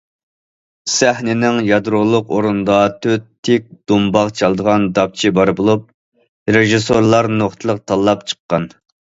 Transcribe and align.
سەھنىنىڭ 0.91 1.59
يادرولۇق 1.67 2.31
ئورنىدا 2.37 2.77
تۆت 3.03 3.27
تىك 3.49 3.67
دۇمباق 3.93 4.33
چالىدىغان 4.41 4.89
داپچى 4.97 5.33
بار 5.41 5.53
بولۇپ، 5.61 5.85
رېژىسسورلار 6.59 7.31
نۇقتىلىق 7.37 7.85
تاللاپ 7.93 8.27
چىققان. 8.35 8.69